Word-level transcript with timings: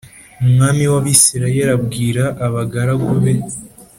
Umwami 0.43 0.83
w’Abisirayeli 0.91 1.71
abwira 1.77 2.23
abagaragu 2.45 3.09
be 3.21 3.33